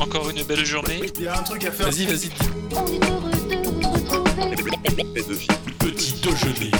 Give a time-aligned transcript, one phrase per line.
[0.00, 1.00] Encore une belle journée.
[1.16, 1.90] Il y a un truc à faire.
[1.90, 2.28] Vas-y, vas-y.
[2.72, 4.76] On est heureux de retrouver.
[5.78, 6.70] Petit déjeuner.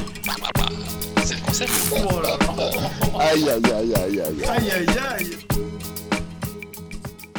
[1.24, 1.70] C'est le concept.
[1.92, 2.70] Oh là là.
[3.18, 4.44] Aïe aïe aïe aïe aïe.
[4.46, 4.86] Aïe aïe
[5.18, 5.30] aïe.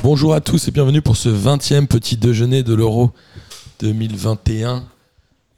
[0.03, 3.11] Bonjour à tous et bienvenue pour ce 20e petit déjeuner de l'Euro
[3.79, 4.83] 2021.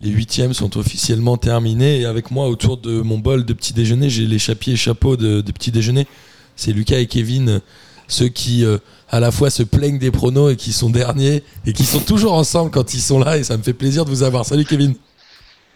[0.01, 4.09] Les huitièmes sont officiellement terminés et avec moi autour de mon bol de petit déjeuner,
[4.09, 6.07] j'ai les chapiers et chapeaux de, de petit déjeuner.
[6.55, 7.61] C'est Lucas et Kevin,
[8.07, 8.77] ceux qui euh,
[9.11, 12.33] à la fois se plaignent des pronos et qui sont derniers et qui sont toujours
[12.33, 14.45] ensemble quand ils sont là et ça me fait plaisir de vous avoir.
[14.45, 14.95] Salut Kevin.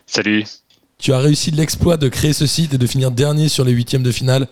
[0.08, 0.45] Salut.
[0.98, 4.03] Tu as réussi l'exploit de créer ce site et de finir dernier sur les huitièmes
[4.03, 4.48] de finale.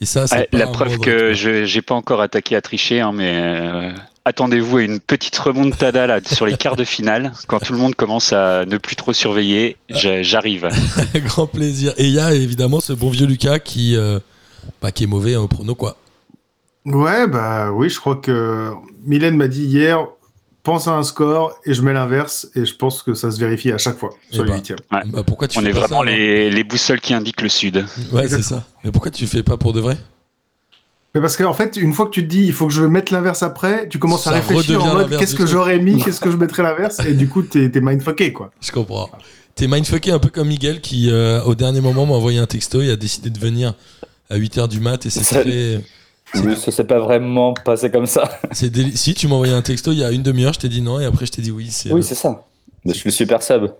[0.00, 3.10] Et ça, c'est Ah, la preuve que je j'ai pas encore attaqué à tricher, hein,
[3.12, 3.90] mais euh,
[4.24, 7.32] attendez-vous à une petite remontada là sur les quarts de finale.
[7.48, 10.68] Quand tout le monde commence à ne plus trop surveiller, j'a- j'arrive.
[11.16, 11.92] Grand plaisir.
[11.96, 14.20] Et il y a évidemment ce bon vieux Lucas qui, euh,
[14.80, 15.96] bah, qui est mauvais hein, au prono, quoi.
[16.84, 18.70] Ouais, bah oui, je crois que
[19.04, 20.06] Mylène m'a dit hier,
[20.62, 23.72] pense à un score et je mets l'inverse et je pense que ça se vérifie
[23.72, 24.56] à chaque fois sur Eh les bah.
[24.56, 24.78] huitièmes.
[24.92, 25.00] Ouais.
[25.06, 27.48] Bah, pourquoi tu On fais est pas vraiment ça, les, les boussoles qui indiquent le
[27.48, 27.84] sud.
[28.12, 28.64] Ouais, c'est ça.
[28.84, 29.96] Mais pourquoi tu fais pas pour de vrai?
[31.14, 33.10] Mais parce qu'en fait, une fois que tu te dis, il faut que je mette
[33.10, 36.30] l'inverse après, tu commences Ça à réfléchir en mode, qu'est-ce que j'aurais mis, qu'est-ce que
[36.30, 38.50] je mettrais l'inverse, et du coup, t'es t'es mindfucké, quoi.
[38.60, 39.08] Je comprends.
[39.54, 42.82] T'es mindfucké un peu comme Miguel qui, euh, au dernier moment, m'a envoyé un texto
[42.82, 43.74] et a décidé de venir
[44.30, 45.42] à 8h du mat et c'est Ça-
[46.34, 48.28] Oui, ça s'est pas vraiment passé comme ça.
[48.52, 50.68] c'est déli- Si, tu m'as envoyé un texto il y a une demi-heure, je t'ai
[50.68, 51.68] dit non et après je t'ai dit oui.
[51.70, 52.44] C'est Oui, c'est ça.
[52.84, 53.70] Mais je suis super sub.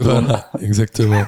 [0.00, 1.24] Voilà, exactement.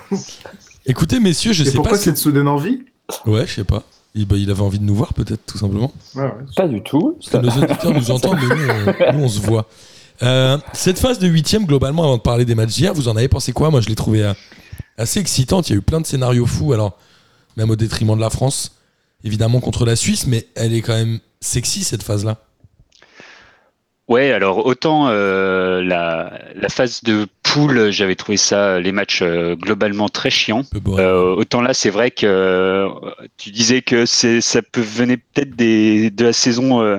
[0.87, 2.05] Écoutez, messieurs, je et sais pourquoi pas si...
[2.05, 2.83] cette soudaine envie?
[3.27, 3.83] Ouais, je sais pas.
[4.15, 5.93] Il, bah, il avait envie de nous voir peut-être, tout simplement.
[6.15, 6.31] Ouais, ouais.
[6.57, 7.17] Pas du tout.
[7.21, 8.73] Parce que nos auditeurs nous entendent, mais nous,
[9.11, 9.67] on, nous, on se voit.
[10.23, 13.29] Euh, cette phase de huitième, globalement, avant de parler des matchs d'hier, vous en avez
[13.29, 13.71] pensé quoi?
[13.71, 14.33] Moi, je l'ai trouvé euh,
[14.98, 15.69] assez excitante.
[15.69, 16.97] Il y a eu plein de scénarios fous, alors
[17.57, 18.73] même au détriment de la France,
[19.25, 22.39] évidemment contre la Suisse, mais elle est quand même sexy cette phase-là.
[24.11, 29.55] Ouais, alors autant euh, la, la phase de poule, j'avais trouvé ça, les matchs euh,
[29.55, 30.64] globalement très chiants.
[30.89, 32.89] Euh, autant là, c'est vrai que
[33.36, 36.98] tu disais que ça peut venir peut-être de la saison euh,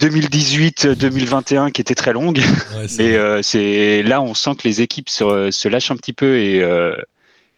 [0.00, 2.42] 2018-2021 qui était très longue.
[2.76, 6.36] Ouais, Mais c'est là, on sent que les équipes se, se lâchent un petit peu
[6.36, 6.62] et,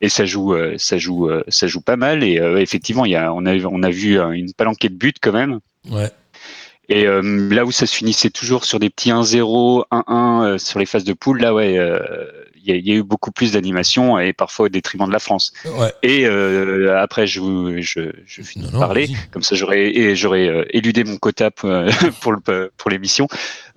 [0.05, 2.23] et ça joue, euh, ça joue, euh, ça joue pas mal.
[2.23, 5.15] Et euh, effectivement, il y a, on a, on a vu une palanquée de buts
[5.21, 5.61] quand même.
[5.91, 6.11] Ouais.
[6.91, 10.79] Et euh, là où ça se finissait toujours sur des petits 1-0, 1-1 euh, sur
[10.79, 11.99] les phases de poule, là, ouais, euh,
[12.57, 15.13] il y, a- il y a eu beaucoup plus d'animation et parfois au détriment de
[15.13, 15.53] la France.
[15.65, 15.93] Ouais.
[16.03, 19.09] Et après, je, vous- je, je finis Non, de parler.
[19.33, 19.91] Comme ça, j'aurais
[20.71, 21.71] éludé mon quota pour,
[22.21, 23.29] pour le pour l'émission.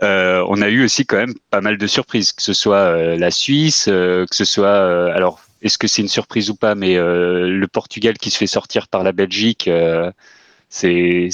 [0.01, 3.85] On a eu aussi quand même pas mal de surprises, que ce soit la Suisse,
[3.85, 8.17] que ce soit alors est-ce que c'est une surprise ou pas, mais euh, le Portugal
[8.17, 10.11] qui se fait sortir par la Belgique, euh,
[10.69, 11.29] c'est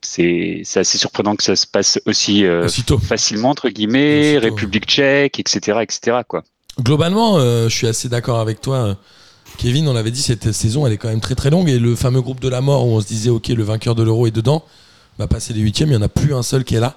[0.00, 2.68] c'est assez surprenant que ça se passe aussi euh,
[3.02, 6.18] facilement entre guillemets, Aussitôt, République Tchèque, etc., etc.
[6.26, 6.44] Quoi.
[6.80, 8.96] Globalement, je suis assez d'accord avec toi.
[9.56, 11.68] Kevin, on l'avait dit, cette saison, elle est quand même très très longue.
[11.68, 14.04] Et le fameux groupe de la mort où on se disait, OK, le vainqueur de
[14.04, 14.64] l'euro est dedans,
[15.18, 16.94] va passer les huitièmes, il n'y en a plus un seul qui est là.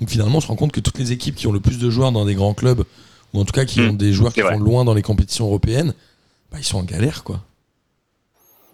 [0.00, 1.90] Donc finalement, on se rend compte que toutes les équipes qui ont le plus de
[1.90, 2.82] joueurs dans des grands clubs,
[3.34, 5.46] ou en tout cas qui Mm, ont des joueurs qui vont loin dans les compétitions
[5.46, 5.94] européennes,
[6.50, 7.40] bah, ils sont en galère, quoi.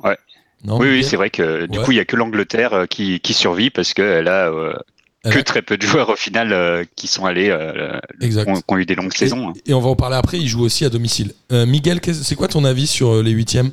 [0.05, 0.17] Ouais.
[0.65, 1.85] Non, oui, c'est vrai que du Ouais.
[1.85, 4.73] coup, il y a que l'Angleterre euh, qui, qui survit parce qu'elle a euh,
[5.25, 8.45] Elle que a- très peu de joueurs au final euh, qui sont allés, euh, Exact.
[8.47, 9.51] qui ont, qui ont eu des longues saisons.
[9.51, 9.53] hein.
[9.67, 11.33] Et, on va en parler après, il joue aussi à domicile.
[11.53, 13.71] Euh, Miguel, c'est quoi ton avis sur les huitièmes?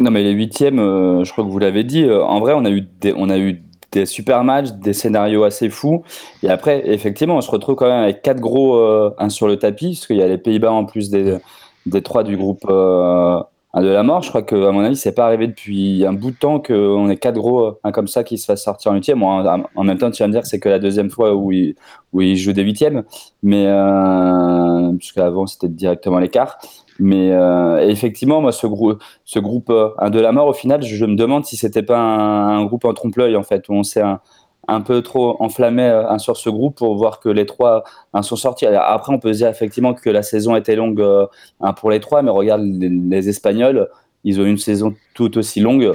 [0.00, 2.02] Non, mais les huitièmes, euh, je crois que vous l'avez dit.
[2.02, 3.62] euh, en vrai, on a eu des, on a eu
[3.96, 6.02] des super matchs, des scénarios assez fous.
[6.42, 9.56] Et après, effectivement, on se retrouve quand même avec quatre gros euh, un sur le
[9.56, 11.38] tapis, parce qu'il y a les Pays-Bas en plus des,
[11.86, 13.40] des trois du groupe euh,
[13.74, 14.22] de la mort.
[14.22, 17.08] Je crois que, à mon avis, c'est pas arrivé depuis un bout de temps qu'on
[17.08, 19.20] ait quatre gros euh, un comme ça qui se fassent sortir en huitième.
[19.20, 21.52] Bon, en, même temps, tu vas me dire que c'est que la deuxième fois où
[21.52, 21.74] ils
[22.12, 23.04] où ils jouent des huitièmes,
[23.42, 26.58] mais euh, puisque avant c'était directement l'écart.
[26.98, 30.96] Mais euh, effectivement, moi, ce, grou ce groupe euh, de la mort, au final, je,
[30.96, 33.82] je me demande si c'était pas un, un groupe en trompe-l'œil, en fait, où on
[33.82, 34.20] s'est un,
[34.68, 37.84] un peu trop enflammé euh, un sur ce groupe pour voir que les trois
[38.14, 38.66] un, sont sortis.
[38.66, 41.26] Alors, après, on peut se dire effectivement que la saison était longue euh,
[41.60, 43.88] un pour les trois, mais regarde les, les Espagnols,
[44.24, 45.92] ils ont eu une saison tout aussi longue,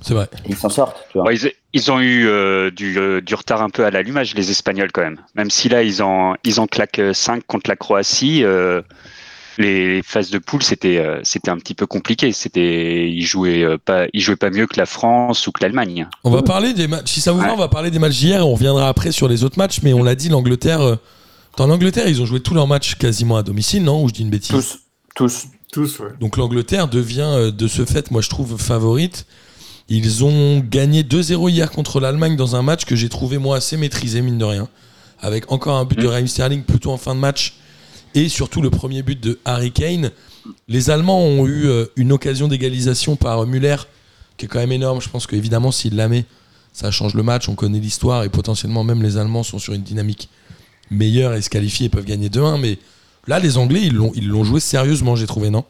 [0.00, 0.28] C'est vrai.
[0.48, 1.04] ils s'en sortent.
[1.10, 1.26] Tu vois.
[1.26, 4.50] Ouais, ils, ils ont eu euh, du, euh, du retard un peu à l'allumage, les
[4.50, 5.20] Espagnols quand même.
[5.34, 8.44] Même si là, ils en, ils en claquent 5 contre la Croatie.
[8.44, 8.80] euh,
[9.60, 12.32] les phases de poule, c'était euh, c'était un petit peu compliqué.
[12.32, 16.08] C'était ils jouaient euh, pas ils jouaient pas mieux que la France ou que l'Allemagne.
[16.24, 17.10] On va parler des matchs.
[17.12, 17.52] Si ça vous va, Ouais.
[17.52, 19.80] on va parler des matchs d'hier et on reviendra après sur les autres matchs.
[19.82, 20.80] Mais on l'a dit, l'Angleterre.
[20.80, 20.96] euh,
[21.56, 24.22] Dans l'Angleterre, ils ont joué tous leurs matchs quasiment à domicile, non Ou je dis
[24.22, 24.50] une bêtise?
[24.50, 24.78] Tous,
[25.14, 25.46] tous.
[25.72, 26.08] Tous, ouais.
[26.20, 29.24] Donc l'Angleterre devient de ce fait, moi je trouve, favorite.
[29.88, 33.76] Ils ont gagné 2-0 hier contre l'Allemagne dans un match que j'ai trouvé moi assez
[33.76, 34.68] maîtrisé, mine de rien.
[35.20, 36.10] Avec encore un but de Mm.
[36.10, 37.54] Raheem Sterling plutôt en fin de match.
[38.14, 40.10] Et surtout le premier but de Harry Kane.
[40.68, 43.76] Les Allemands ont eu euh, une occasion d'égalisation par Müller,
[44.36, 45.00] qui est quand même énorme.
[45.00, 46.24] Je pense qu'évidemment, s'il la met,
[46.72, 47.48] ça change le match.
[47.48, 50.28] On connaît l'histoire et potentiellement même les Allemands sont sur une dynamique
[50.90, 52.58] meilleure et se qualifient et peuvent gagner 2-1.
[52.60, 52.78] Mais
[53.28, 55.64] là, les Anglais, ils l'ont, ils l'ont joué sérieusement, j'ai trouvé, non?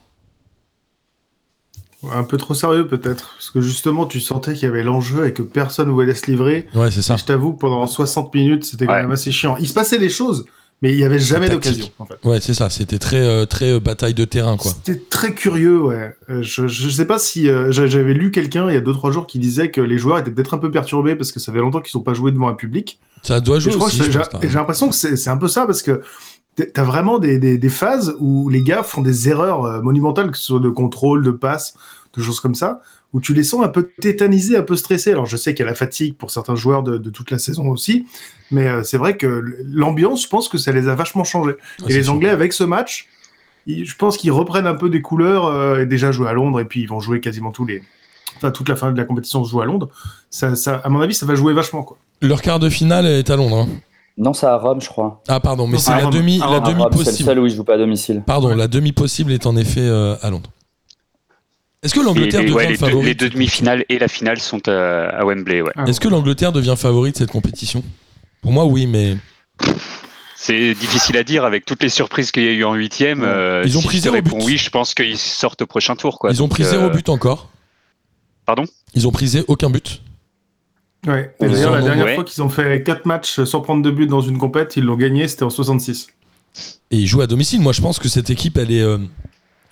[2.10, 5.34] Un peu trop sérieux peut-être, parce que justement tu sentais qu'il y avait l'enjeu et
[5.34, 6.66] que personne voulait se livrer.
[6.74, 7.14] Ouais, c'est ça.
[7.14, 9.02] Et je t'avoue que pendant 60 minutes c'était quand Ouais.
[9.02, 9.58] même assez chiant.
[9.58, 10.46] Il se passait des choses,
[10.82, 12.14] mais il y avait jamais d'occasion en fait.
[12.24, 12.70] Ouais, c'est ça.
[12.70, 14.72] C'était très, euh, très euh, bataille de terrain, quoi.
[14.72, 16.14] C'était très curieux, ouais.
[16.30, 19.12] Euh, je, je sais pas si euh, j'a- j'avais lu quelqu'un il y a 2-3
[19.12, 21.58] jours qui disait que les joueurs étaient peut-être un peu perturbés parce que ça fait
[21.58, 22.98] longtemps qu'ils sont pas joués devant un public.
[23.22, 23.78] Ça doit jouer je
[24.42, 26.00] j'ai l'impression que c'est c'est un peu ça parce que
[26.56, 30.44] t'as- vraiment des, des, des phases où les gars font des erreurs monumentales, que ce
[30.44, 31.74] soit de contrôle, de passe,
[32.16, 32.80] de choses comme ça,
[33.12, 35.10] où tu les sens un peu tétanisés, un peu stressés.
[35.12, 37.38] Alors je sais qu'il y a la fatigue pour certains joueurs de, de toute la
[37.38, 38.06] saison aussi,
[38.50, 41.56] mais euh, c'est vrai que l'ambiance, je pense que ça les a vachement changés.
[41.80, 42.12] Ah, et les sûr.
[42.14, 43.06] Anglais, avec ce match,
[43.66, 46.60] ils- je pense qu'ils reprennent un peu des couleurs euh, et déjà joué à Londres
[46.60, 47.82] et puis ils vont jouer quasiment tous les.
[48.36, 49.88] Enfin, toute la fin de la compétition se joue à Londres.
[50.30, 51.82] Ça, ça, à mon avis, ça va jouer vachement.
[51.82, 51.98] Quoi.
[52.22, 53.66] Leur quart de finale est à Londres.
[53.68, 53.68] hein.
[54.16, 55.20] Non, c'est à Rome, je crois.
[55.28, 56.12] Ah, pardon, mais c'est à la Rome.
[56.14, 57.26] demi, À la demi Rome, c'est le possible.
[57.28, 58.22] seul où ils jouent pas à domicile.
[58.26, 58.56] Pardon, Ouais.
[58.56, 60.50] la demi possible est en effet euh, à Londres.
[61.82, 63.84] Est-ce que Et l'Angleterre devient ouais, le les deux, favori les de deux cette demi-finales
[63.88, 65.62] et la finale sont euh, à Wembley.
[65.62, 65.72] Ouais.
[65.76, 67.82] Ah, Est-ce que l'Angleterre devient favori de cette compétition?
[68.42, 69.16] Pour moi, oui, mais
[70.36, 73.22] C'est difficile à dire avec toutes les surprises qu'il y a eu en huitième.
[73.22, 74.34] euh, Ils ont si pris zéro but.
[74.44, 76.18] Oui, je pense qu'ils sortent au prochain tour.
[76.18, 76.30] Quoi.
[76.32, 77.48] ils ont pris euh, zéro but encore.
[78.44, 78.64] Pardon?
[78.94, 80.02] Ils ont pris aucun but.
[81.06, 81.34] Ouais.
[81.40, 82.14] Et D'ailleurs, la dernière ouais.
[82.14, 84.96] fois qu'ils ont fait 4 matchs sans prendre de but dans une compète, ils l'ont
[84.96, 86.08] gagné, c'était en 66.
[86.90, 87.60] Et ils jouent à domicile.
[87.62, 88.98] Moi, je pense que cette équipe, elle est euh,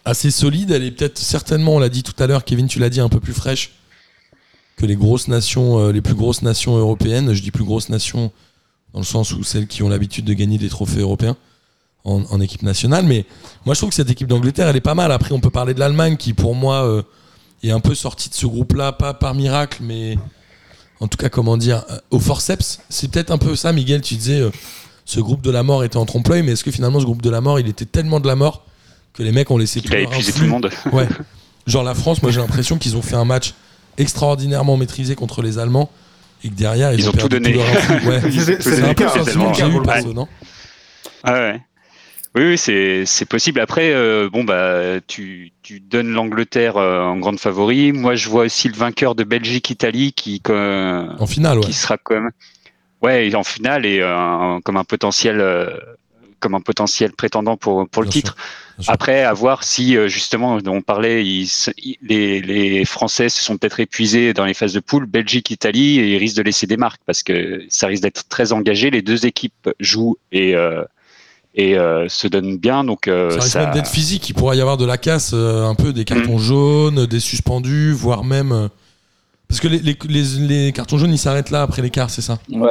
[0.09, 0.71] assez solide.
[0.71, 3.09] Elle est peut-être, certainement, on l'a dit tout à l'heure, Kevin, tu l'as dit, un
[3.09, 3.73] peu plus fraîche
[4.77, 7.33] que les grosses nations, euh, les plus grosses nations européennes.
[7.35, 8.33] Je dis plus grosses nations
[8.95, 11.37] dans le sens où celles qui ont l'habitude de gagner des trophées européens
[12.05, 13.05] en, équipe nationale.
[13.05, 13.27] Mais
[13.67, 15.13] moi, je trouve que cette équipe d'Angleterre, elle est pas mal.
[15.13, 17.03] Après, on peut parler de l'Allemagne qui, pour moi, euh,
[17.63, 20.17] est un peu sortie de ce groupe-là, pas par miracle, mais
[21.01, 22.81] en tout cas, comment dire, euh, au forceps.
[22.89, 24.01] C'est peut-être un peu ça, Miguel.
[24.01, 24.43] Tu disais,
[25.05, 27.31] ce groupe de la mort était en trompe-l'œil, mais est-ce que finalement, ce groupe de
[27.31, 28.65] la mort, il était tellement de la mort
[29.15, 30.71] que les mecs ont laissé tout a épuisé tout le monde.
[30.93, 31.09] Ouais.
[31.67, 33.55] Genre la France, moi j'ai l'impression qu'ils ont fait un match
[33.99, 35.91] extraordinairement maîtrisé contre les Allemands
[36.45, 37.57] et que derrière ils, Ils ont tout donné.
[38.07, 38.21] Ouais.
[38.31, 40.29] C'est- un peu le sentiment que j'ai eu perso, non?
[41.25, 41.61] Ah ouais.
[42.35, 43.59] Oui, oui, c'est possible.
[43.59, 47.91] Après, euh, bon bah, tu, tu donnes l'Angleterre euh, en grande favori.
[47.93, 51.65] Moi, je vois aussi le vainqueur de Belgique-Italie qui euh, En finale, ouais.
[51.65, 52.31] qui sera comme
[53.03, 55.41] ouais en finale et euh, comme un potentiel
[56.41, 58.37] comme un potentiel prétendant pour pour le Bien titre.
[58.87, 61.49] Après, à voir si euh, justement, dont on parlait, ils
[62.01, 66.15] les, les Français se sont peut-être épuisés dans les phases de poule, Belgique, Italie, et
[66.15, 68.91] ils risquent de laisser des marques parce que ça risque d'être très engagé.
[68.91, 70.85] Les deux équipes jouent et euh,
[71.57, 74.29] et euh, se donnent bien, donc euh, Ça risque ça- même d'être physique.
[74.29, 76.43] Il pourrait y avoir de la casse, euh, un peu des cartons Mm.
[76.43, 78.69] jaunes, des suspendus, voire même.
[79.49, 80.23] Parce que les, les, les,
[80.67, 82.39] les cartons jaunes ils s'arrêtent là après l'écart, c'est ça?
[82.51, 82.71] Ouais.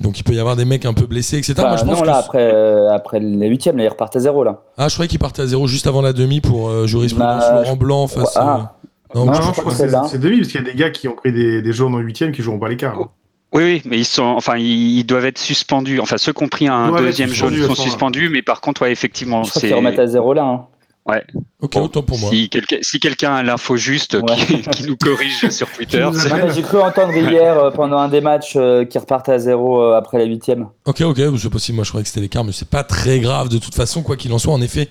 [0.00, 1.54] Donc il peut y avoir des mecs un peu blessés, etc.
[1.58, 4.42] Moi, je pense non, que- après, euh, après les huitièmes, là, ils repartent à zéro,
[4.42, 4.60] là.
[4.76, 7.60] Ah, je croyais qu'ils partaient à zéro juste avant la demi pour euh, jurisprudence Bah,
[7.62, 8.36] Laurent Blanc face.
[8.36, 8.74] Ah.
[9.14, 10.72] euh, non, Non, je non, crois je crois que c'est demi, parce qu'il y a
[10.72, 12.96] des gars qui ont pris des, des jaunes en huitième qui joueront pas l'écart.
[12.98, 13.06] Oh.
[13.52, 16.00] Oui, oui, mais ils sont, enfin, ils, doivent être suspendus.
[16.00, 18.90] Enfin, ceux qui ont pris un Ouais, deuxième jaune sont suspendus, mais par contre, ouais,
[18.90, 19.72] effectivement, c'est.
[19.72, 20.42] remettent à zéro, là.
[20.42, 20.66] hein.
[21.06, 22.30] Ok, Bon, autant pour moi.
[22.30, 24.36] Si quelqu'un si quelqu'un a l'info juste, Ouais.
[24.46, 26.06] qui, qui nous corrige sur Twitter.
[26.12, 29.82] Qui j'ai cru entendre hier, euh, pendant un des matchs, euh, qu'ils repartent à zéro
[29.82, 30.68] euh, après la huitième.
[30.86, 31.76] Ok, ok, c'est possible.
[31.76, 34.02] Moi, je croyais que c'était l'écart, mais c'est pas très grave de toute façon.
[34.02, 34.88] Quoi qu'il en soit, en effet,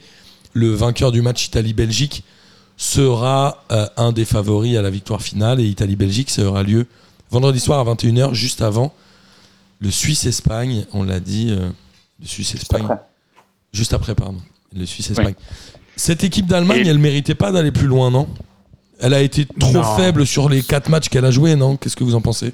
[0.53, 2.24] le vainqueur du match Italie-Belgique
[2.77, 5.60] sera euh, un des favoris à la victoire finale.
[5.60, 6.86] Et Italie-Belgique, ça aura lieu
[7.32, 8.93] vendredi soir à 21h, juste avant
[9.79, 10.86] le Suisse-Espagne.
[10.93, 11.70] On l'a dit, euh,
[12.20, 12.88] le Suisse-Espagne.
[13.74, 14.39] Juste après, pardon.
[14.75, 15.34] Le Suisse-Espagne.
[15.95, 18.27] Cette équipe d'Allemagne, Et- elle méritait pas d'aller plus loin, non?
[19.00, 19.83] Elle a été trop Non.
[19.97, 21.75] faible sur les quatre matchs qu'elle a joués, non?
[21.77, 22.53] Qu'est-ce que vous en pensez?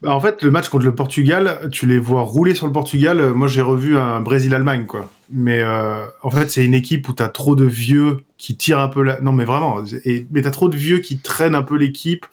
[0.00, 3.32] Bah, en fait, le match contre le Portugal, tu les vois rouler sur le Portugal.
[3.34, 5.10] Moi, j'ai revu un Brésil-Allemagne, quoi.
[5.30, 8.80] Mais euh, en fait, c'est une équipe où tu as trop de vieux qui tirent
[8.80, 9.20] un peu la.
[9.20, 9.76] Non, mais vraiment.
[10.04, 12.26] Et, mais tu as trop de vieux qui traînent un peu l'équipe.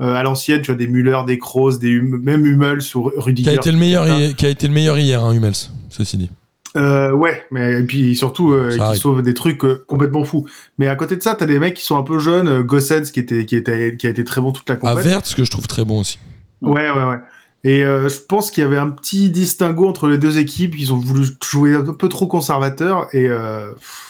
[0.00, 3.18] Euh, à l'ancienne, tu as des Müller, des Kroos, des Hum- même Hummels ou Qui
[3.18, 3.54] a Rudiger.
[3.54, 5.52] été le meilleur, hi- qui a été le meilleur hier, hein, Hummels,
[5.90, 6.30] ceci dit.
[6.76, 10.46] Euh, ouais, mais et puis surtout euh, qui sauvent des trucs euh, complètement fous.
[10.78, 13.10] Mais à côté de ça, t'as des mecs qui sont un peu jeunes, euh, Gossens
[13.12, 15.04] qui était qui était qui a été très bon toute la À compète.
[15.04, 16.18] Vert, ce que je trouve très bon aussi.
[16.62, 17.18] Ouais, ouais, ouais.
[17.64, 20.76] Et euh, je pense qu'il y avait un petit distinguo entre les deux équipes.
[20.78, 24.09] Ils ont voulu jouer un peu trop conservateur et euh, pff,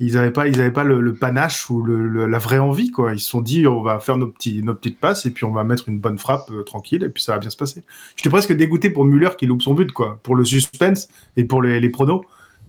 [0.00, 2.90] ils n'avaient pas, ils avaient pas le, le panache ou le, le- la vraie envie,
[2.90, 3.14] quoi.
[3.14, 5.52] Ils se sont dit, on va faire nos, petits, nos petites passes et puis on
[5.52, 7.82] va mettre une bonne frappe euh, tranquille et puis ça va bien se passer.
[8.16, 11.62] J'étais presque dégoûté pour Müller qui loupe son but, quoi, pour le suspense et pour
[11.62, 12.20] les, les pronos.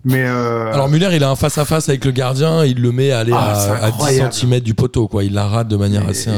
[0.04, 2.90] Mais euh, Alors Muller, il a un face à face avec le gardien, il le
[2.90, 4.32] met à aller Ah, à, à 10 incroyable.
[4.32, 5.22] cm du poteau, quoi.
[5.24, 6.30] Il la rate de manière assez,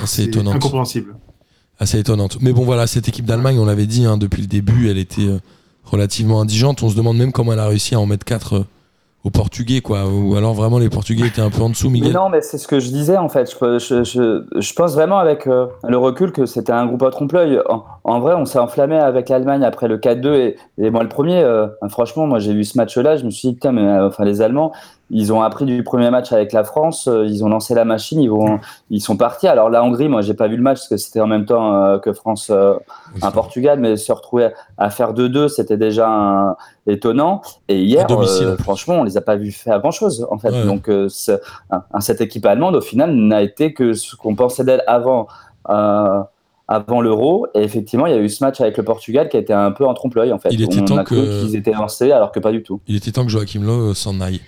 [0.00, 0.54] assez étonnante.
[0.54, 1.16] incompréhensible.
[1.78, 2.38] assez étonnante.
[2.40, 5.26] Mais bon, voilà, cette équipe d'Allemagne, on l'avait dit hein, depuis le début, elle était
[5.26, 5.38] euh,
[5.84, 6.82] relativement indigente.
[6.82, 8.64] On se demande même comment elle a réussi à en mettre 4
[9.24, 10.04] aux Portugais, quoi.
[10.06, 12.12] Ou alors vraiment les Portugais étaient un peu en dessous, Mais Miguel.
[12.12, 13.50] non, mais c'est ce que je disais en fait.
[13.58, 17.10] Je, je, je, je pense vraiment avec euh, le recul que c'était un groupe à
[17.10, 17.58] trompe-l'œil.
[17.68, 21.08] En, en vrai, on s'est enflammé avec l'Allemagne après le 4-2 et, et moi le
[21.08, 21.42] premier.
[21.42, 24.24] euh, franchement, moi j'ai vu ce match-là, je me suis dit putain, mais euh, enfin
[24.24, 24.72] les Allemands,
[25.10, 28.20] ils ont appris du premier match avec la France, euh, ils ont lancé la machine,
[28.20, 28.58] ils vont,
[28.90, 29.46] ils sont partis.
[29.46, 31.74] Alors la Hongrie, moi j'ai pas vu le match parce que c'était en même temps
[31.74, 32.74] euh, que France, euh,
[33.22, 36.56] un Portugal, mais se retrouver à faire 2-2, c'était déjà un-
[36.86, 37.40] étonnant.
[37.68, 40.50] Et hier, euh, franchement, on les a pas vus faire grand-chose en fait.
[40.50, 40.64] Ouais.
[40.66, 40.90] Donc
[42.00, 45.26] cette équipe allemande, au final, n'a été que ce qu'on pensait d'elle avant,
[46.68, 47.46] avant l'Euro.
[47.54, 49.70] Et effectivement, il y a eu ce match avec le Portugal qui a été un
[49.70, 50.48] peu en trompe-l'œil en fait.
[50.52, 52.80] Il était on temps qu'ils étaient lancés alors que pas du tout.
[52.86, 54.40] Il était temps que Joachim Lowe s'en aille.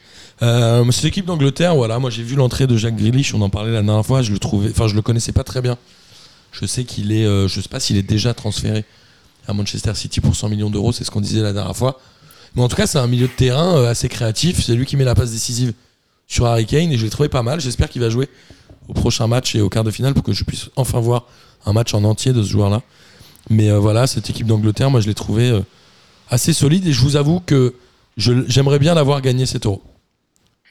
[0.42, 3.72] Euh, cette équipe d'Angleterre, voilà, moi j'ai vu l'entrée de Jacques Grealish, on en parlait
[3.72, 5.78] la dernière fois, je le trouvais, enfin je le connaissais pas très bien.
[6.52, 8.84] Je sais qu'il est, euh, je sais pas s'il est déjà transféré
[9.48, 12.00] à Manchester City pour 100 millions d'euros, c'est ce qu'on disait la dernière fois.
[12.54, 14.96] Mais en tout cas, c'est un milieu de terrain euh, assez créatif, c'est lui qui
[14.96, 15.72] met la passe décisive
[16.26, 17.60] sur Harry Kane et je l'ai trouvé pas mal.
[17.60, 18.28] J'espère qu'il va jouer
[18.88, 21.26] au prochain match et au quart de finale pour que je puisse enfin voir
[21.66, 22.82] un match en entier de ce joueur-là.
[23.50, 25.60] Mais euh, voilà, cette équipe d'Angleterre, moi je l'ai trouvé euh,
[26.30, 27.74] assez solide et je vous avoue que
[28.16, 29.82] j'aimerais bien l'avoir gagné cet euro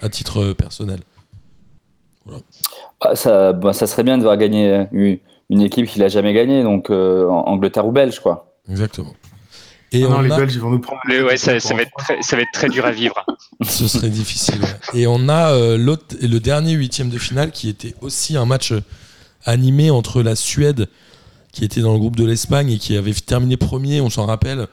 [0.02, 1.00] à titre euh, personnel.
[3.02, 6.34] Ah, ça, bah, ça serait bien de voir gagner une, une équipe qui l'a jamais
[6.34, 8.56] gagnée, donc euh, en- Angleterre ou Belge quoi.
[8.70, 9.14] Exactement.
[9.92, 11.02] Et Ah non, on les a- Belges, ils vont nous prendre.
[11.08, 13.24] Mais ouais, ça, ça va être très, ça va être très dur à vivre.
[13.64, 14.60] ce serait difficile.
[14.62, 15.00] ouais.
[15.00, 18.72] Et on a euh, l'autre, le dernier huitième de finale qui était aussi un match
[18.72, 18.82] euh,
[19.46, 20.88] animé entre la Suède
[21.52, 24.68] qui était dans le groupe de l'Espagne et qui avait terminé premier, on s'en rappelle,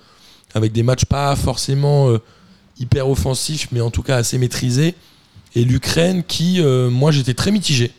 [0.54, 2.18] avec des matchs pas forcément euh,
[2.80, 4.94] hyper offensifs, mais en tout cas assez maîtrisés.
[5.54, 7.92] Et l'Ukraine qui, euh, moi j'étais très mitigé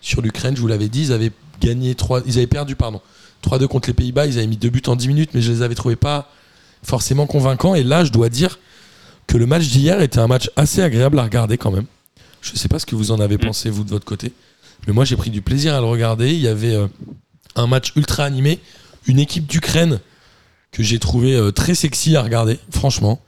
[0.00, 3.00] sur l'Ukraine, je vous l'avais dit, ils avaient gagné 3, ils avaient perdu pardon,
[3.42, 5.62] 3-2 contre les Pays-Bas, ils avaient mis deux buts en 10 minutes, mais je les
[5.62, 6.30] avais trouvés pas
[6.82, 7.74] forcément convaincants.
[7.74, 8.58] Et là, je dois dire
[9.26, 11.86] que le match d'hier était un match assez agréable à regarder quand même.
[12.40, 14.32] Je sais pas ce que vous en avez pensé vous de votre côté,
[14.86, 16.32] mais moi j'ai pris du plaisir à le regarder.
[16.32, 16.88] Il y avait euh,
[17.54, 18.58] un match ultra animé,
[19.06, 20.00] une équipe d'Ukraine
[20.72, 22.58] que j'ai trouvé euh, très sexy à regarder.
[22.70, 23.20] Franchement,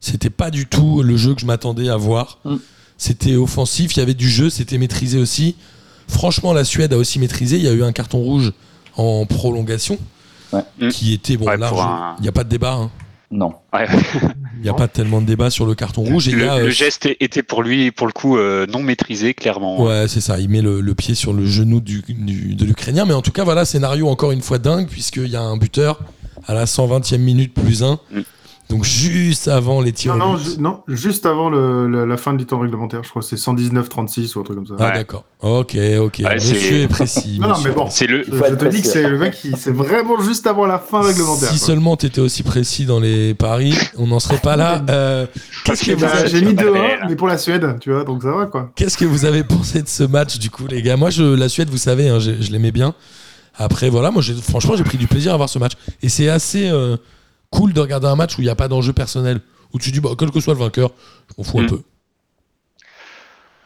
[0.00, 2.38] c'était pas du tout le jeu que je m'attendais à voir.
[2.98, 5.54] C'était offensif, il y avait du jeu, c'était maîtrisé aussi.
[6.08, 7.56] Franchement, la Suède a aussi maîtrisé.
[7.56, 8.52] Il y a eu un carton rouge
[8.96, 9.98] en prolongation
[10.52, 10.62] Ouais.
[10.80, 10.88] Mm.
[10.88, 11.72] qui était bon Ouais, large.
[11.72, 12.72] pour un- Il n'y a pas de débat.
[12.72, 12.90] hein.
[13.30, 13.52] Non.
[13.74, 13.86] Ouais.
[14.56, 16.26] Il n'y a pas tellement de débat sur le carton rouge.
[16.28, 18.66] Et il y Le, a, euh, le geste était pour lui, pour le coup, euh,
[18.66, 19.84] non maîtrisé, clairement.
[19.84, 20.40] Ouais, c'est ça.
[20.40, 23.04] Il met le, le pied sur le genou du, du- de l'Ukrainien.
[23.04, 26.00] Mais en tout cas, voilà, scénario encore une fois dingue, puisqu'il y a un buteur
[26.46, 28.00] à la 120e minute plus 1.
[28.10, 28.20] Mm.
[28.68, 30.14] Donc juste avant les tirs.
[30.14, 30.44] Non, non, but.
[30.44, 33.36] ju- non, juste avant le- le- la fin du temps réglementaire, je crois que c'est
[33.38, 34.74] 119-36 ou un truc comme ça.
[34.78, 34.92] Ah Ouais.
[34.92, 35.24] d'accord.
[35.40, 36.20] Ok, ok.
[36.22, 37.38] Ouais, monsieur c'est- est précis.
[37.40, 37.86] Non, non, mais bon.
[37.88, 40.78] C'est le, Je, te dis que c'est le mec qui c'est vraiment juste avant la
[40.78, 41.48] fin réglementaire.
[41.50, 41.66] Si quoi.
[41.66, 44.82] seulement tu étais aussi précis dans les paris, on n'en serait pas là.
[44.90, 45.26] Euh,
[45.64, 46.98] Qu'est-ce que, vous Bah, avez- J'ai mis pas 2-1, réel.
[47.08, 48.70] mais pour la Suède, tu vois, donc ça va quoi.
[48.74, 50.96] qu'est-ce que vous avez pensé de ce match du coup, les gars?
[50.96, 52.94] Moi, je, la Suède, vous savez, hein, je, je l'aimais bien.
[53.56, 55.72] Après, voilà, moi, franchement, j'ai pris du plaisir à voir ce match.
[56.02, 56.96] Et c'est assez euh,
[57.50, 59.40] cool de regarder un match où il n'y a pas d'enjeu personnel.
[59.72, 60.90] Où tu dis, bah, quel que soit le vainqueur,
[61.28, 61.68] je m'en fous un Mm.
[61.68, 61.82] peu.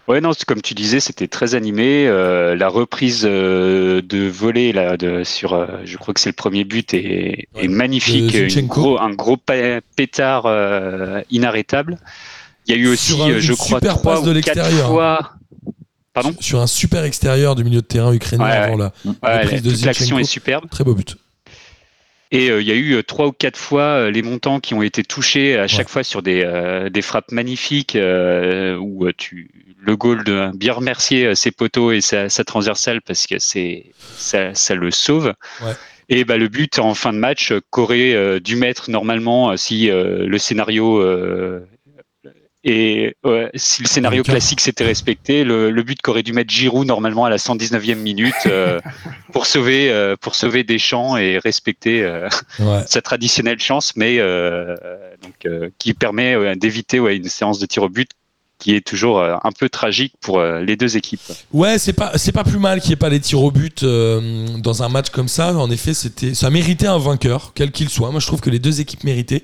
[0.09, 2.09] Ouais, non, comme tu disais, c'était très animé.
[2.09, 6.35] Euh, la reprise euh, de volée là, de, sur, euh, je crois que c'est le
[6.35, 7.65] premier but, est, Ouais.
[7.65, 8.35] est magnifique.
[8.35, 10.47] Une gros, un gros pétard
[11.31, 11.99] inarrêtable.
[12.67, 14.89] Il y a eu aussi, un- je crois, super trois de quatre l'extérieur.
[14.89, 15.33] fois.
[16.13, 16.35] Pardon?
[16.41, 19.87] Sur un super extérieur du milieu de terrain ukrainien Ouais, avant la Ouais, reprise de
[19.87, 20.69] l'action est superbe.
[20.71, 21.17] Très beau but.
[22.33, 24.75] Et euh, il y a eu euh, trois ou quatre fois euh, les montants qui
[24.75, 25.93] ont été touchés à chaque Ouais.
[25.93, 26.43] fois sur des,
[26.91, 29.51] des frappes magnifiques où tu
[29.85, 33.87] le goal de bien remercier ses poteaux et sa, sa transversale parce que c'est
[34.17, 35.35] ça, ça le sauve.
[35.61, 35.73] Ouais.
[36.09, 40.27] Et bah, le but en fin de match qu'aurait euh, dû mettre normalement si euh,
[40.27, 41.67] le scénario euh,
[42.65, 46.87] et ouais, si le scénario classique s'était respecté, le, le but qu'aurait dû mettre Giroud
[46.87, 48.81] normalement à la 119e minute euh,
[49.33, 52.29] pour sauver euh, pour sauver Deschamps et respecter euh,
[52.61, 52.83] Ouais.
[52.87, 54.77] sa traditionnelle chance, mais euh,
[55.23, 58.11] donc, qui permet d'éviter ouais, une séance de tir au but
[58.59, 61.21] qui est toujours un peu tragique pour les deux équipes.
[61.53, 63.85] Ouais, c'est pas c'est pas plus mal qu'il n'y ait pas les tirs au but
[63.85, 65.57] dans un match comme ça.
[65.57, 68.13] En effet, c'était ça méritait un vainqueur, quel qu'il soit.
[68.13, 69.43] Moi, je trouve que les deux équipes méritaient.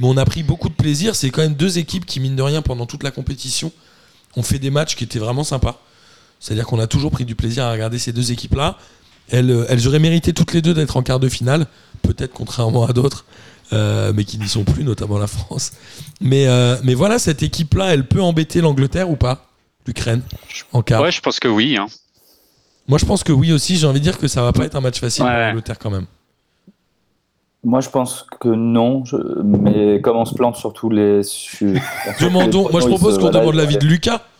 [0.00, 1.14] Mais on a pris beaucoup de plaisir.
[1.14, 3.70] C'est quand même deux équipes qui, mine de rien, pendant toute la compétition,
[4.36, 5.80] ont fait des matchs qui étaient vraiment sympas.
[6.40, 8.78] C'est-à-dire qu'on a toujours pris du plaisir à regarder ces deux équipes-là.
[9.30, 11.66] Elles, euh, elles auraient mérité toutes les deux d'être en quart de finale,
[12.02, 13.26] peut-être contrairement à d'autres,
[13.72, 15.72] euh, mais qui n'y sont plus, notamment la France.
[16.20, 19.46] Mais, euh, mais voilà, cette équipe-là, elle peut embêter l'Angleterre ou pas?
[19.86, 20.22] L'Ukraine
[20.72, 21.02] en quart.
[21.02, 21.76] Ouais, je pense que oui.
[21.76, 21.86] hein.
[22.88, 23.76] Moi, je pense que oui aussi.
[23.76, 25.90] J'ai envie de dire que ça va pas être un match facile pour l'Angleterre quand
[25.90, 26.06] même.
[27.62, 31.22] Moi, je pense que non, je- mais comme on se plante sur tous les.
[31.22, 31.78] su-
[32.18, 32.66] sur Demandons.
[32.66, 34.22] les Moi, je propose qu'on demande l'avis de Lucas.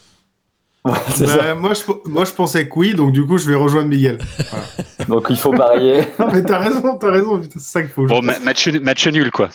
[0.83, 0.95] Ouais,
[1.27, 4.17] Bah, moi, je, moi, je pensais que oui, donc du coup, je vais rejoindre Miguel.
[5.09, 6.01] Donc il faut parier.
[6.19, 8.07] Non, mais t'as raison, t'as raison, c'est ça qu'il faut.
[8.07, 9.51] Bon, ma- match, match nul, quoi.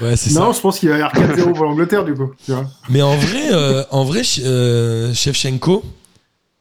[0.00, 0.40] Ouais, c'est ça.
[0.40, 2.30] non, je pense qu'il va y avoir 4-0 pour l'Angleterre, du coup.
[2.42, 2.64] Tu vois.
[2.88, 5.84] Mais en vrai, euh, en vrai, euh, Shevchenko,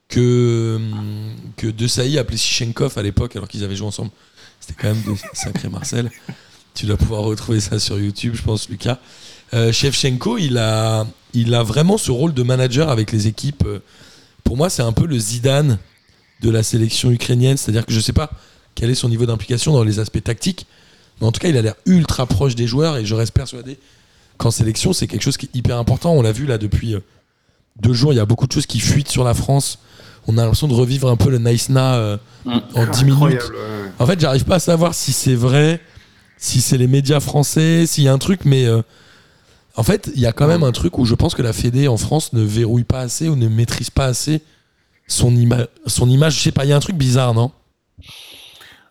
[0.10, 0.80] que
[1.56, 4.12] que De Sailly appelait Shichenkov à l'époque, alors qu'ils avaient joué ensemble,
[4.60, 6.10] c'était quand même de sacré Marcel.
[6.74, 9.00] Tu dois pouvoir retrouver ça sur YouTube, je pense, Lucas.
[9.54, 13.64] Euh, Shevchenko, il a, il a vraiment ce rôle de manager avec les équipes.
[13.66, 13.80] Euh,
[14.44, 15.78] Pour moi, c'est un peu le Zidane
[16.42, 18.30] de la sélection ukrainienne, c'est-à-dire que je sais pas
[18.76, 20.66] quel est son niveau d'implication dans les aspects tactiques,
[21.20, 23.78] mais en tout cas, il a l'air ultra proche des joueurs et je reste persuadé
[24.38, 26.14] qu'en sélection, c'est quelque chose qui est hyper important.
[26.14, 27.00] On l'a vu là depuis euh,
[27.82, 29.80] deux jours, il y a beaucoup de choses qui fuitent sur la France.
[30.28, 32.60] On a l'impression de revivre un peu le Nice-Na euh, Mm.
[32.76, 33.22] en 10 minutes.
[33.22, 33.92] Ouais.
[34.00, 35.82] En fait, j'arrive pas à savoir si c'est vrai,
[36.42, 38.82] si c'est les médias français, s'il y a un truc, mais euh,
[39.76, 41.88] en fait, il y a quand même un truc où je pense que la Fédé
[41.88, 44.42] en France ne verrouille pas assez ou ne maîtrise pas assez
[45.08, 46.38] son, ima- son image.
[46.38, 47.52] Je sais pas, il y a un truc bizarre, non?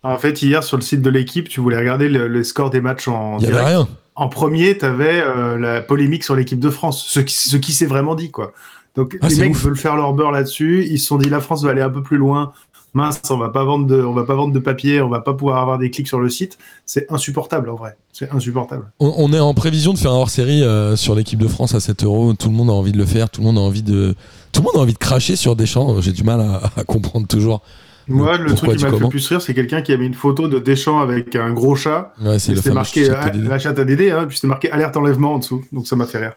[0.02, 2.80] En fait, hier, sur le site de l'équipe, tu voulais regarder le, le score des
[2.80, 3.88] matchs en Il y avait rien.
[4.14, 5.22] En premier, tu avais
[5.58, 8.52] la polémique sur l'équipe de France, ce qui, ce qui s'est vraiment dit, quoi.
[8.94, 9.62] Donc, Ah, les mecs ouf.
[9.62, 10.84] veulent faire leur beurre là-dessus.
[10.90, 12.52] Ils se sont dit, la France va aller un peu plus loin.
[12.98, 15.32] Mince, on va pas vendre de, on va pas vendre de papier, on va pas
[15.32, 16.58] pouvoir avoir des clics sur le site.
[16.84, 17.96] C'est insupportable, en vrai.
[18.12, 18.90] C'est insupportable.
[18.98, 21.80] On, on est en prévision de faire un hors-série euh, sur l'équipe de France à
[21.80, 22.34] 7 euros.
[22.34, 23.30] Tout le monde a envie de le faire.
[23.30, 24.16] Tout le monde a envie de,
[24.52, 26.00] tout le monde a envie de cracher sur Deschamps.
[26.00, 27.62] J'ai du mal à, à comprendre toujours.
[28.08, 30.06] Moi, le Pourquoi truc qui m'a fait le plus rire, c'est quelqu'un qui a mis
[30.06, 32.12] une photo de Deschamps avec un gros chat.
[32.20, 35.34] Ouais, C'était marqué chat euh, la chatte à Dédé, hein, puis c'était marqué alerte enlèvement
[35.34, 35.62] en dessous.
[35.72, 36.32] Donc ça m'a fait rire.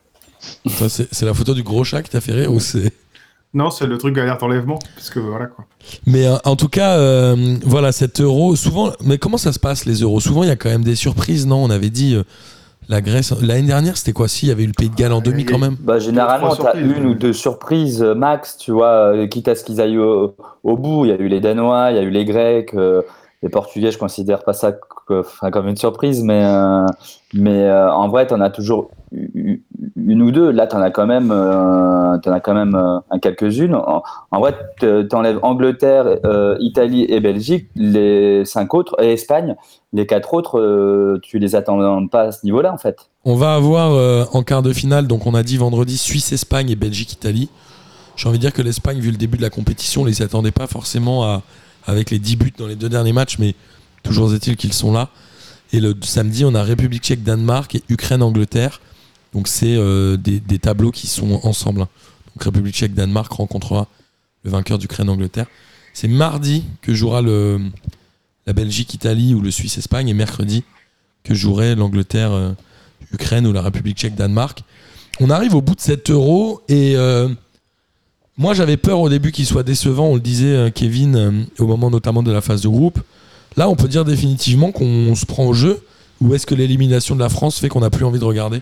[0.89, 2.91] C'est la photo du gros chat qui t'a fait rire ou c'est
[3.53, 5.65] Non, c'est le truc alerte enlèvement, parce que voilà quoi.
[6.05, 8.55] Mais euh, en tout cas, euh, voilà, 7 euros.
[8.55, 10.19] Souvent, mais comment ça se passe les euros?
[10.21, 11.61] Souvent, il y a quand même des surprises, non?
[11.63, 12.23] On avait dit euh,
[12.87, 13.33] la Grèce.
[13.41, 15.41] L'année dernière, c'était quoi Si, il y avait eu le Pays de Galles en demi
[15.41, 15.75] il y a- quand même?
[15.81, 19.65] Bah, généralement, tu as surprises, une ou deux surprises max, tu vois, quitte à ce
[19.65, 20.33] qu'ils aillent au,
[20.63, 21.03] au bout.
[21.05, 23.01] Il y a eu les Danois, il y a eu les Grecs, euh,
[23.43, 24.71] les Portugais, je considère pas ça
[25.19, 26.85] enfin, comme une surprise, mais, euh,
[27.33, 30.51] mais euh, en vrai, tu en as toujours une ou deux.
[30.51, 33.75] Là, tu en as quand même, euh, as quand même euh, un quelques-unes.
[33.75, 36.17] En, en vrai, tu enlèves Angleterre,
[36.59, 39.55] Italie et Belgique, les cinq autres, et Espagne,
[39.93, 43.09] les quatre autres, tu les attends pas à ce niveau-là, en fait.
[43.25, 47.49] On va avoir en quart de finale, donc on a dit vendredi, Suisse-Espagne et Belgique-Italie.
[48.15, 50.67] J'ai envie de dire que l'Espagne, vu le début de la compétition, les attendait pas
[50.67, 51.41] forcément à,
[51.85, 53.55] avec les 10 buts dans les deux derniers matchs, mais
[54.03, 55.09] toujours est-il qu'ils sont là.
[55.73, 58.81] Et le samedi, on a République tchèque-Danemark et Ukraine-Angleterre.
[59.33, 61.81] Donc c'est euh, des, tableaux qui sont ensemble.
[61.81, 61.89] hein.
[62.35, 63.87] Donc République tchèque-Danemark rencontrera
[64.43, 65.47] le vainqueur d'Ukraine-Angleterre.
[65.93, 67.59] C'est mardi que jouera le,
[68.45, 70.63] la Belgique-Italie ou le Suisse-Espagne et mercredi
[71.23, 74.63] que jouerait l'Angleterre-Ukraine ou la République tchèque-Danemark.
[75.19, 77.29] On arrive au bout de 7 euros et euh,
[78.37, 81.67] moi j'avais peur au début qu'il soit décevant, on le disait euh, Kevin euh, au
[81.67, 82.99] moment notamment de la phase de groupe.
[83.57, 85.83] Là on peut dire définitivement qu'on se prend au jeu
[86.21, 88.61] ou est-ce que l'élimination de la France fait qu'on n'a plus envie de regarder?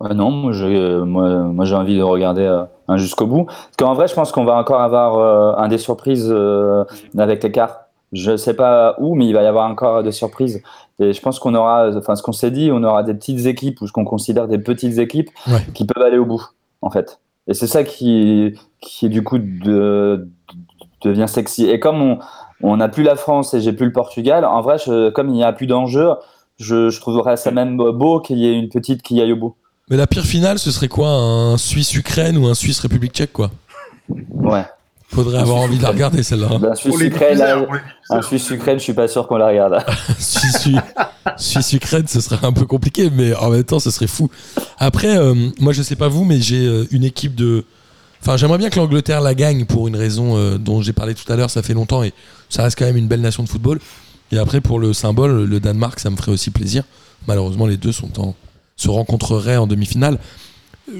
[0.00, 3.44] Ouais, non, moi j'ai euh, moi, moi, j'ai envie de regarder euh, jusqu'au bout.
[3.44, 6.34] Parce qu'en vrai, je pense qu'on va encore avoir euh, un des surprises
[7.16, 7.82] avec l'écart.
[8.12, 10.60] Je sais pas où, mais il va y avoir encore des surprises.
[10.98, 13.80] Et je pense qu'on aura, enfin, ce qu'on s'est dit, on aura des petites équipes
[13.80, 15.64] ou ce qu'on considère des petites équipes Ouais.
[15.72, 16.44] qui peuvent aller au bout,
[16.82, 17.20] en fait.
[17.48, 20.28] Et c'est ça qui, qui du coup de,
[21.04, 21.68] devient sexy.
[21.68, 22.18] Et comme on
[22.64, 25.32] on n'a plus la France et j'ai plus le Portugal, en vrai, je- comme il
[25.34, 26.10] n'y a plus d'enjeu,
[26.60, 29.56] je, je trouverais ça même beau qu'il y ait une petite qui aille au bout.
[29.90, 31.08] Mais la pire finale ce serait quoi?
[31.08, 33.50] Un Suisse-Ukraine ou un Suisse-République tchèque quoi?
[34.30, 34.64] Ouais.
[35.08, 36.46] Faudrait avoir envie de la regarder celle-là.
[36.52, 36.58] hein.
[36.58, 37.80] Ben, Suisse Pour les Ukraine, là, diffuseurs, ouais.
[38.10, 39.78] un Suisse Ukraine, je suis pas sûr qu'on la regarde.
[40.18, 40.68] Suisse-
[41.36, 44.30] Suisse-Ukraine, ce serait un peu compliqué, mais en même temps, ce serait fou.
[44.78, 47.64] Après, euh, moi, je sais pas vous, mais j'ai euh, une équipe de.
[48.22, 51.30] Enfin, j'aimerais bien que l'Angleterre la gagne pour une raison euh, dont j'ai parlé tout
[51.30, 51.50] à l'heure.
[51.50, 52.12] Ça fait longtemps et
[52.48, 53.80] ça reste quand même une belle nation de football.
[54.30, 56.84] Et après, pour le symbole, le Danemark, ça me ferait aussi plaisir.
[57.26, 58.34] Malheureusement, les deux sont en,
[58.76, 60.18] se rencontreraient en demi-finale.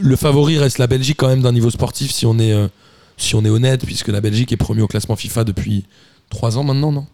[0.01, 2.69] Le favori reste la Belgique quand même d'un niveau sportif, si on est, euh,
[3.17, 5.85] si on est honnête, puisque la Belgique est première au classement FIFA depuis
[6.29, 7.07] trois ans maintenant, non?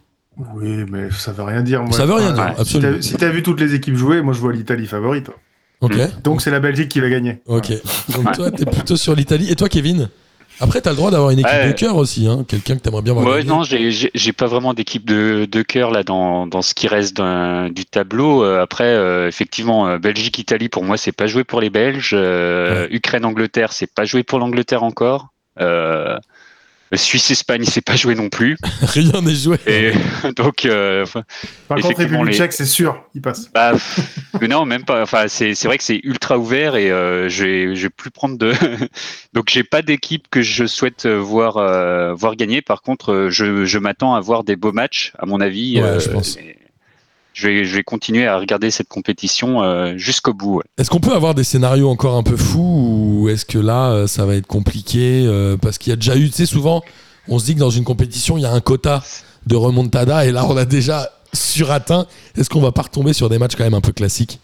[0.55, 1.83] Oui, mais ça veut rien dire.
[1.83, 1.91] Moi.
[1.91, 2.93] Ça veut rien dire, si absolument.
[2.97, 5.29] t'as- Si t'as vu toutes les équipes jouer, moi je vois l'Italie favorite.
[5.81, 5.93] Ok.
[6.23, 7.39] Donc c'est la Belgique qui va gagner.
[7.45, 7.71] Ok.
[8.13, 9.49] Donc toi, t'es plutôt sur l'Italie.
[9.51, 10.09] Et toi, Kevin?
[10.61, 11.67] Après, t'as le droit d'avoir une équipe Ouais.
[11.69, 12.43] de cœur aussi, hein.
[12.45, 13.25] Quelqu'un que t'aimerais bien voir.
[13.25, 17.15] Ouais, non, j'ai- pas vraiment d'équipe de, de cœur là dans, dans ce qui reste
[17.17, 18.43] du tableau.
[18.43, 22.11] Euh, après, euh, effectivement, euh, Belgique-Italie pour moi c'est pas joué pour les Belges.
[22.13, 25.27] Euh, Ukraine-Angleterre c'est pas joué pour l'Angleterre encore.
[25.61, 26.17] Euh,
[26.93, 28.57] Suisse-Espagne c'est pas joué non plus.
[28.81, 29.57] Rien n'est joué.
[29.67, 29.91] Et
[30.35, 31.23] donc euh, enfin,
[31.67, 33.51] Par contre, République les- tchèque, c'est sûr, il passe.
[33.53, 33.73] bah,
[34.47, 35.01] non même pas.
[35.03, 38.11] Enfin c'est c'est vrai que c'est ultra ouvert et euh, je vais je vais plus
[38.11, 38.53] prendre de.
[39.33, 42.61] donc j'ai pas d'équipe que je souhaite euh, voir euh, voir gagner.
[42.61, 45.81] Par contre euh, je je m'attends à voir des beaux matchs à mon avis.
[45.81, 46.37] Ouais, je pense.
[46.37, 46.55] et
[47.39, 50.57] Je vais, je vais continuer à regarder cette compétition euh, jusqu'au bout.
[50.57, 50.63] ouais.
[50.77, 54.07] Est-ce qu'on peut avoir des scénarios encore un peu fous ou est-ce que là, euh,
[54.07, 56.83] ça va être compliqué euh, Parce qu'il y a déjà eu, tu sais, souvent,
[57.29, 59.01] on se dit que dans une compétition, il y a un quota
[59.47, 62.07] de remontada et là, on a déjà suratteint.
[62.35, 64.41] Est-ce qu'on va pas retomber sur des matchs quand même un peu classiques?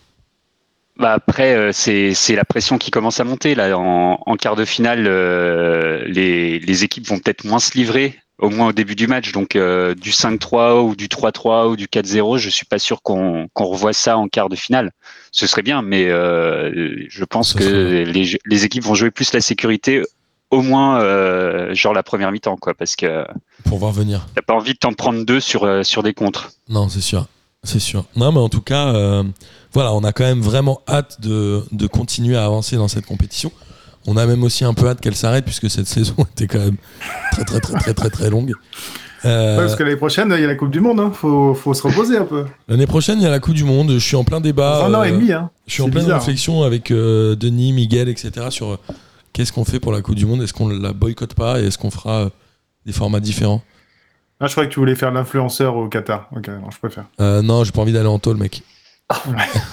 [0.98, 3.56] Bah après, euh, c'est c'est la pression qui commence à monter.
[3.56, 8.18] Là, en, en quart de finale, euh, les, les équipes vont peut-être moins se livrer,
[8.40, 9.32] au moins au début du match.
[9.32, 13.48] Donc euh, du 5-3 ou du 3-3 ou du 4-0, je suis pas sûr qu'on
[13.54, 14.92] qu'on revoie ça en quart de finale.
[15.32, 19.42] Ce serait bien, mais euh, je pense que les, les équipes vont jouer plus la
[19.42, 20.04] sécurité,
[20.52, 23.26] au moins euh, genre la première mi-temps, quoi, parce que
[23.66, 26.52] pour voir venir t'as pas envie de t'en prendre deux sur sur des contres.
[26.70, 27.28] Non, c'est sûr.
[27.64, 28.06] C'est sûr.
[28.16, 28.94] Non, mais en tout cas,
[29.74, 33.52] voilà, on a quand même vraiment hâte de, de continuer à avancer dans cette compétition.
[34.08, 36.78] On a même aussi un peu hâte qu'elle s'arrête puisque cette saison était quand même
[37.32, 38.54] très très très très très très longue.
[39.26, 41.12] Euh, Ouais, parce que l'année prochaine, il y a la Coupe du Monde, hein.
[41.12, 42.46] faut, faut se reposer un peu.
[42.68, 43.92] L'année prochaine, il y a la Coupe du Monde.
[43.94, 44.86] Je suis en plein débat.
[44.86, 45.50] un an et euh, demi, hein.
[45.66, 48.48] Je suis en pleine réflexion avec euh, Denis, Miguel, etc.
[48.52, 48.78] sur
[49.34, 50.44] qu'est-ce qu'on fait pour la Coupe du Monde?
[50.44, 52.30] Est-ce qu'on la boycotte pas et est-ce qu'on fera
[52.86, 53.64] des formats différents?
[54.40, 56.28] Ah, je crois que tu voulais faire l'influenceur au Qatar.
[56.36, 57.06] Ok, non, je préfère.
[57.20, 58.62] euh, Non, j'ai pas envie d'aller en tôle, mec.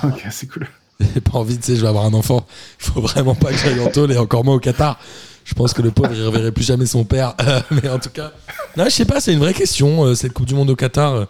[0.05, 0.67] ok, c'est cool.
[1.15, 2.47] J'ai pas envie, tu sais, je vais avoir un enfant.
[2.81, 4.99] Il faut vraiment pas que j'aille en tôle et encore moins au Qatar.
[5.45, 7.35] Je pense que le pauvre, il reverrait plus jamais son père.
[7.41, 8.33] Euh, mais en tout cas,
[8.77, 10.05] non, je sais pas, c'est une vraie question.
[10.05, 11.25] euh, cette Coupe du Monde au Qatar, euh,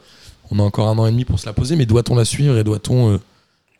[0.50, 2.56] on a encore un an et demi pour se la poser, mais doit-on la suivre
[2.58, 3.18] et doit-on euh,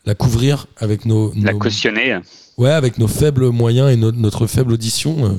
[0.05, 2.17] la couvrir avec nos, La cautionner.
[2.57, 5.29] ouais, avec nos faibles moyens et no- notre faible audition euh,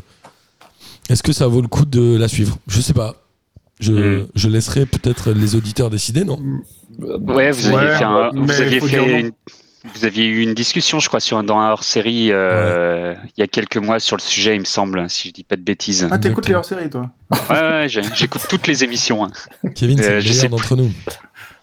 [1.11, 2.57] Est-ce que ça vaut le coup de la suivre?
[2.69, 3.17] Je sais pas.
[3.81, 4.27] Je, Mm.
[4.37, 6.39] je laisserai peut-être les auditeurs décider, non?
[7.01, 9.33] Ouais, vous aviez Ouais, fait, un- vous aviez fait une,
[9.93, 13.47] vous aviez eu une discussion, je crois, sur dans un hors-série euh, il y a
[13.47, 16.09] quelques mois sur le sujet, il me semble, si je dis pas de bêtises.
[16.11, 17.11] Ah, t'écoutes les hors-séries, toi
[17.51, 19.25] Ouais, ouais, j'écoute toutes les émissions.
[19.25, 19.33] hein.
[19.75, 20.91] Kevin, c'est Euh, le sais d'entre nous.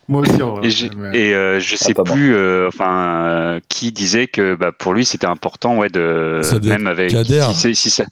[0.08, 0.68] Moi aussi, en vrai.
[0.68, 2.14] Et, j'ai- Mais- et, euh, je sais pas mal.
[2.14, 6.60] plus, euh, enfin, euh, qui disait que bah, pour lui c'était important, ouais, de Ça
[6.60, 7.46] même avec Kader.
[7.50, 8.06] si, c'est- si ça,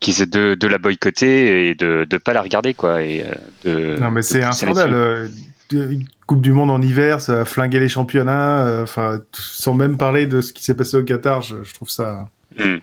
[0.00, 3.02] qui c'est de, de la boycotter et de de pas la regarder quoi.
[3.02, 3.24] Et
[3.64, 5.30] de, Non, mais c'est un scandale.
[5.72, 8.66] Euh, Une Coupe du Monde en hiver, ça a flingué les championnats.
[8.66, 11.90] euh, Enfin, sans même parler de ce qui s'est passé au Qatar, je, je trouve
[11.90, 12.28] ça.
[12.58, 12.76] Hmm.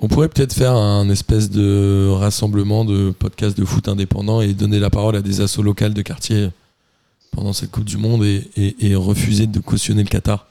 [0.00, 4.78] On pourrait peut-être faire un espèce de rassemblement de podcasts de foot indépendants et donner
[4.78, 6.50] la parole à des assos locales de quartier
[7.32, 10.46] pendant cette Coupe du Monde et, et- et refuser de cautionner le Qatar.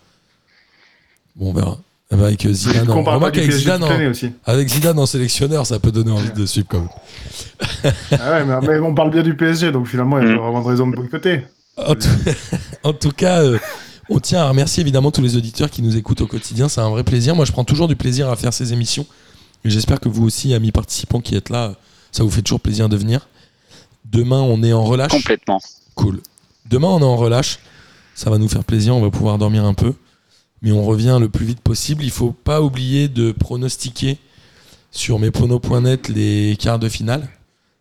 [1.36, 1.78] Bon, on verra.
[2.10, 4.32] Avec euh, Zidane, en, Qu'on parle pas remarque, du avec PSG Zidane, en, aussi.
[4.46, 7.94] avec Zidane en sélectionneur, ça peut donner envie de suivre quand même.
[8.14, 10.38] Ah ouais, mais, mais on parle bien du PSG, donc finalement, il n'y a Mm.
[10.38, 11.42] pas vraiment de raison de boycotter.
[11.78, 12.08] En tout,
[12.84, 13.60] en tout cas, euh,
[14.10, 16.70] on tient à remercier évidemment tous les auditeurs qui nous écoutent au quotidien.
[16.70, 17.36] C'est un vrai plaisir.
[17.36, 19.06] Moi, je prends toujours du plaisir à faire ces émissions.
[19.64, 21.76] Et j'espère que vous aussi, amis participants qui êtes là,
[22.12, 23.28] ça vous fait toujours plaisir de venir.
[24.06, 25.12] Demain, on est en relâche.
[25.12, 25.60] Complètement.
[25.96, 26.22] Cool.
[26.70, 27.60] Demain, on est en relâche.
[28.16, 28.96] Ça va nous faire plaisir.
[28.96, 29.94] On va pouvoir dormir un peu.
[30.62, 32.04] Mais on revient le plus vite possible.
[32.04, 34.18] Il faut pas oublier de pronostiquer
[34.92, 37.30] sur mespronos.net les quarts de finale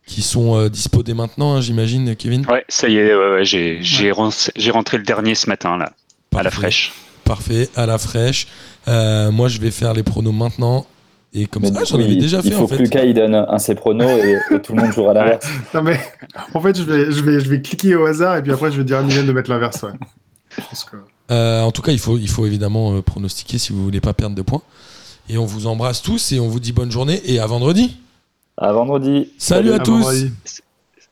[0.07, 2.45] qui sont euh, dispo dès maintenant, hein, j'imagine, Kevin?
[2.47, 5.77] Ouais, ça y est, ouais, ouais, j'ai j'ai ren- j'ai rentré le dernier ce matin
[5.77, 5.91] là,
[6.35, 6.93] à la fraîche.
[7.23, 8.47] Parfait, à la fraîche.
[8.87, 10.87] Euh, moi, je vais faire les pronos maintenant.
[11.33, 12.83] Et comme Mais ça, du j'en avais il, déjà il fait faut en que fait.
[12.83, 15.45] Lucas il donne un ses pronos et, et tout le monde jouera à l'inverse.
[15.73, 15.99] Non, mais
[16.53, 18.77] en fait, je vais, je vais, je vais cliquer au hasard et puis après, je
[18.77, 19.81] vais dire à Mylène de mettre l'inverse.
[20.55, 20.97] Que-
[21.29, 24.13] Euh, en tout cas, il faut, il faut évidemment euh, pronostiquer si vous voulez pas
[24.13, 24.61] perdre de points.
[25.29, 27.97] Et on vous embrasse tous et on vous dit bonne journée et à vendredi.
[28.59, 29.31] À vendredi.
[29.37, 29.99] Salut à À tous.
[30.01, 30.31] vendredi.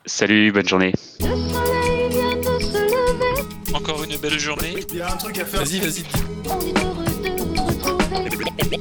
[0.06, 0.94] Salut, bonne journée.
[1.20, 3.76] Le soleil vient de se lever.
[3.76, 4.76] Encore une belle journée.
[4.92, 5.64] Il y a un truc à faire.
[5.64, 6.04] Vas-y, vas-y.
[6.46, 8.80] On est heureux de vous retrouver.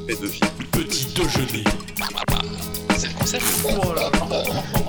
[0.73, 1.65] Petit déjeuner.
[2.97, 3.45] C'est le concept.
[3.65, 4.11] Oh là.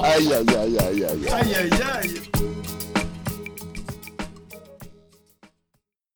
[0.04, 1.28] Aïe, aïe, aïe, aïe, aïe.
[1.34, 1.70] Aïe, aïe,
[2.02, 2.22] aïe.